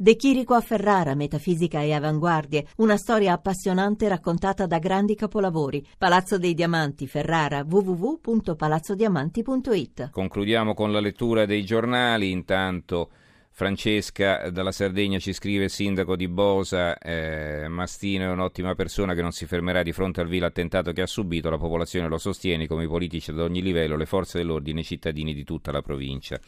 [0.00, 5.84] De Chirico a Ferrara, metafisica e avanguardie, una storia appassionante raccontata da grandi capolavori.
[5.98, 10.10] Palazzo dei Diamanti, Ferrara, www.palazzodiamanti.it.
[10.12, 13.10] Concludiamo con la lettura dei giornali, intanto
[13.50, 19.32] Francesca dalla Sardegna ci scrive sindaco di Bosa, eh, Mastino è un'ottima persona che non
[19.32, 22.84] si fermerà di fronte al vil attentato che ha subito, la popolazione lo sostiene come
[22.84, 26.38] i politici ad ogni livello, le forze dell'ordine i cittadini di tutta la provincia.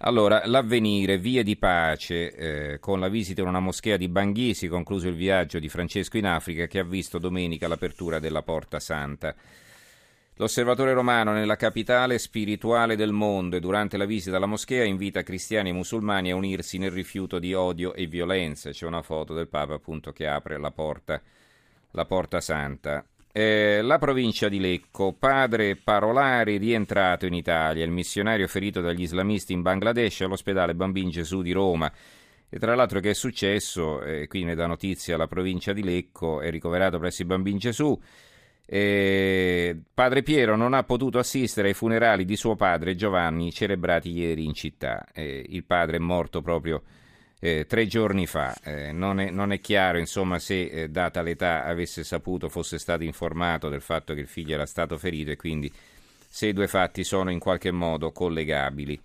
[0.00, 5.08] Allora, l'avvenire, vie di pace, eh, con la visita in una moschea di Banghisi, concluso
[5.08, 9.34] il viaggio di Francesco in Africa, che ha visto domenica l'apertura della Porta Santa.
[10.36, 15.70] L'osservatore romano nella capitale spirituale del mondo e durante la visita alla moschea invita cristiani
[15.70, 18.70] e musulmani a unirsi nel rifiuto di odio e violenza.
[18.70, 21.20] C'è una foto del Papa appunto che apre la porta,
[21.90, 23.04] la porta santa.
[23.38, 29.52] Eh, la provincia di Lecco, padre Parolari rientrato in Italia, il missionario ferito dagli islamisti
[29.52, 31.88] in Bangladesh all'ospedale Bambin Gesù di Roma.
[32.48, 36.40] E tra l'altro che è successo, eh, qui ne dà notizia la provincia di Lecco,
[36.40, 37.96] è ricoverato presso il Bambin Gesù.
[38.66, 44.46] Eh, padre Piero non ha potuto assistere ai funerali di suo padre Giovanni celebrati ieri
[44.46, 45.06] in città.
[45.14, 46.82] Eh, il padre è morto proprio
[47.40, 48.56] eh, tre giorni fa.
[48.62, 53.04] Eh, non, è, non, è, chiaro, insomma, se eh, data l'età avesse saputo, fosse stato
[53.04, 55.72] informato del fatto che il figlio era stato ferito e quindi
[56.28, 59.00] se i due fatti sono in qualche modo collegabili.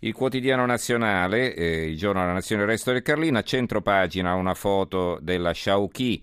[0.00, 4.34] Il quotidiano nazionale, eh, il giorno della nazione il resto del Carlino, a centro pagina
[4.34, 6.22] una foto della Sciauchi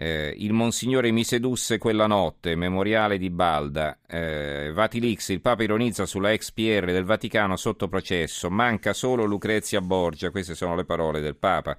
[0.00, 3.98] eh, il Monsignore mi sedusse quella notte, memoriale di Balda.
[4.06, 8.48] Eh, Vatilix, il Papa ironizza sulla ex PR del Vaticano sotto processo.
[8.48, 11.76] Manca solo Lucrezia Borgia, queste sono le parole del Papa.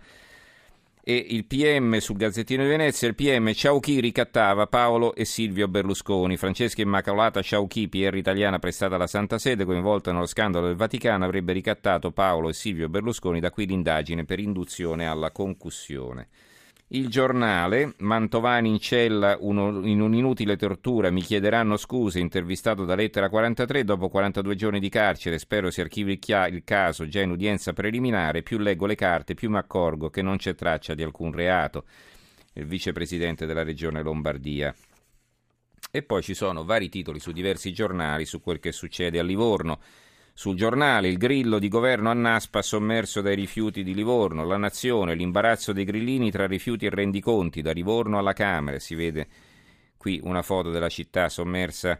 [1.02, 6.36] E il PM sul Gazzettino di Venezia, il PM Ciauchi ricattava Paolo e Silvio Berlusconi.
[6.36, 11.54] Francesca Immacolata Ciauchi, PR italiana prestata alla Santa Sede, coinvolta nello scandalo del Vaticano, avrebbe
[11.54, 16.28] ricattato Paolo e Silvio Berlusconi, da qui l'indagine per induzione alla concussione.
[16.92, 23.30] Il giornale, Mantovani in cella uno, in un'inutile tortura, mi chiederanno scuse, intervistato da lettera
[23.30, 28.42] 43 dopo 42 giorni di carcere, spero si archivi il, caso già in udienza preliminare,
[28.42, 31.86] più leggo le carte più mi accorgo che non c'è traccia di alcun reato.
[32.54, 34.74] Il vicepresidente della regione Lombardia.
[35.92, 39.80] E poi ci sono vari titoli su diversi giornali su quel che succede a Livorno.
[40.40, 45.14] Sul giornale il grillo di governo a Naspa sommerso dai rifiuti di Livorno, la nazione,
[45.14, 48.80] l'imbarazzo dei grillini tra rifiuti e rendiconti, da Livorno alla Camera.
[48.80, 49.28] Si vede
[49.98, 52.00] qui una foto della città sommersa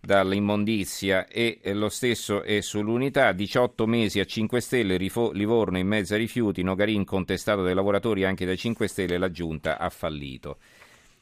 [0.00, 6.16] dall'immondizia e lo stesso è sull'unità, 18 mesi a 5 Stelle, Livorno in mezzo a
[6.16, 10.58] rifiuti, Nogarin contestato dai lavoratori anche dai 5 Stelle, la giunta ha fallito.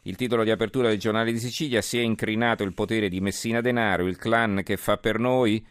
[0.04, 3.60] Il titolo di apertura del giornale di Sicilia si è incrinato il potere di Messina
[3.60, 5.62] Denaro, il clan che fa per noi,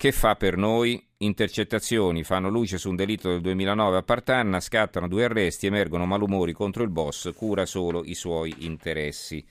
[0.00, 1.06] che fa per noi?
[1.18, 6.54] Intercettazioni fanno luce su un delitto del 2009 a Partanna, scattano due arresti, emergono malumori
[6.54, 9.44] contro il boss, cura solo i suoi interessi.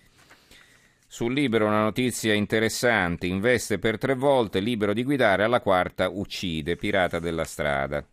[1.05, 6.77] Sul libero una notizia interessante, investe per tre volte, libero di guidare, alla quarta uccide,
[6.77, 8.03] pirata della strada.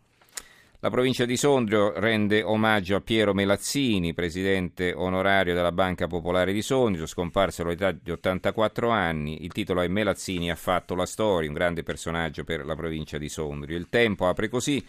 [0.79, 6.61] La provincia di Sondrio rende omaggio a Piero Melazzini, presidente onorario della Banca Popolare di
[6.61, 9.43] Sondrio, scomparso all'età di 84 anni.
[9.43, 13.27] Il titolo è Melazzini ha fatto la storia, un grande personaggio per la provincia di
[13.27, 13.75] Sondrio.
[13.75, 14.85] Il tempo apre così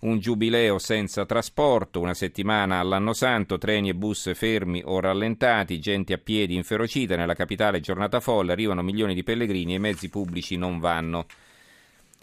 [0.00, 6.14] un giubileo senza trasporto, una settimana all'anno santo, treni e bus fermi o rallentati, gente
[6.14, 10.56] a piedi inferocita, nella capitale giornata folle, arrivano milioni di pellegrini e i mezzi pubblici
[10.56, 11.26] non vanno.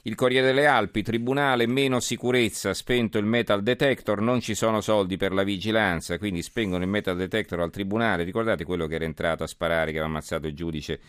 [0.07, 5.17] Il Corriere delle Alpi, tribunale, meno sicurezza, spento il metal detector, non ci sono soldi
[5.17, 8.23] per la vigilanza, quindi spengono il metal detector al tribunale.
[8.23, 10.99] Ricordate quello che era entrato a sparare, che aveva ammazzato il giudice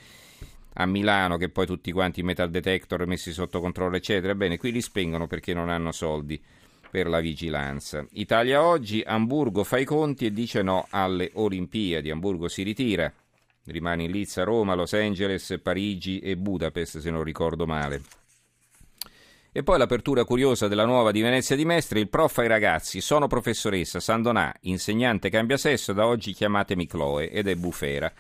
[0.73, 4.35] a Milano, che poi tutti quanti i metal detector messi sotto controllo, eccetera.
[4.35, 6.43] Bene, qui li spengono perché non hanno soldi
[6.91, 8.03] per la vigilanza.
[8.13, 12.11] Italia oggi, Hamburgo fa i conti e dice no alle Olimpiadi.
[12.11, 13.13] Hamburgo si ritira,
[13.67, 18.01] rimane in lizza Roma, Los Angeles, Parigi e Budapest, se non ricordo male.
[19.57, 23.27] E poi l'apertura curiosa della nuova di Venezia di Mestre, il prof ai ragazzi, sono
[23.27, 28.13] professoressa, Sandonà, insegnante cambia sesso, da oggi chiamatemi Chloe, ed è bufera.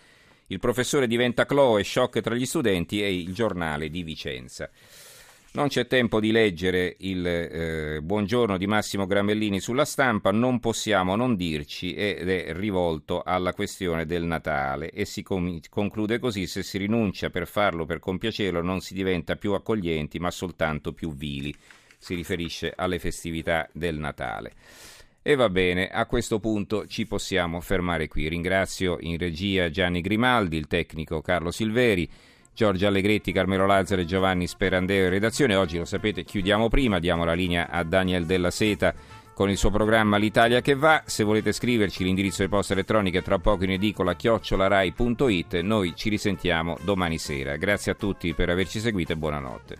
[0.46, 4.70] Il professore diventa Chloe, shock tra gli studenti e il giornale di Vicenza.
[5.56, 11.16] Non c'è tempo di leggere il eh, buongiorno di Massimo Gramellini sulla stampa, non possiamo
[11.16, 16.62] non dirci ed è rivolto alla questione del Natale e si com- conclude così, se
[16.62, 21.54] si rinuncia per farlo per compiacerlo non si diventa più accoglienti ma soltanto più vili.
[21.96, 24.52] Si riferisce alle festività del Natale.
[25.22, 28.28] E va bene, a questo punto ci possiamo fermare qui.
[28.28, 32.06] Ringrazio in regia Gianni Grimaldi, il tecnico Carlo Silveri.
[32.56, 35.56] Giorgio Allegretti, Carmelo Lazzaro e Giovanni Sperandeo in redazione.
[35.56, 38.94] Oggi lo sapete, chiudiamo prima, diamo la linea a Daniel Della Seta
[39.34, 41.02] con il suo programma L'Italia che va.
[41.04, 45.60] Se volete scriverci l'indirizzo di posta elettronica è tra poco in edicola chiocciolarai.it.
[45.60, 47.56] Noi ci risentiamo domani sera.
[47.56, 49.76] Grazie a tutti per averci seguito e buonanotte.